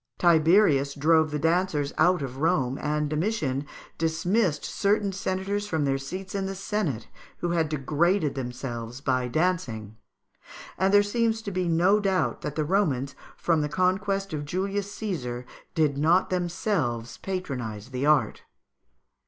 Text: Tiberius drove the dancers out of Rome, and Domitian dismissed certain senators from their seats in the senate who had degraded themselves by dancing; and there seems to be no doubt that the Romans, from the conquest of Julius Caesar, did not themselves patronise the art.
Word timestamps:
Tiberius 0.17 0.95
drove 0.95 1.29
the 1.29 1.37
dancers 1.37 1.93
out 1.95 2.23
of 2.23 2.37
Rome, 2.37 2.79
and 2.81 3.07
Domitian 3.07 3.67
dismissed 3.99 4.65
certain 4.65 5.11
senators 5.11 5.67
from 5.67 5.85
their 5.85 5.99
seats 5.99 6.33
in 6.33 6.47
the 6.47 6.55
senate 6.55 7.07
who 7.37 7.51
had 7.51 7.69
degraded 7.69 8.33
themselves 8.33 8.99
by 8.99 9.27
dancing; 9.27 9.97
and 10.75 10.91
there 10.91 11.03
seems 11.03 11.43
to 11.43 11.51
be 11.51 11.67
no 11.67 11.99
doubt 11.99 12.41
that 12.41 12.55
the 12.55 12.65
Romans, 12.65 13.13
from 13.37 13.61
the 13.61 13.69
conquest 13.69 14.33
of 14.33 14.43
Julius 14.43 14.91
Caesar, 14.91 15.45
did 15.75 15.99
not 15.99 16.31
themselves 16.31 17.17
patronise 17.19 17.89
the 17.89 18.07
art. 18.07 18.41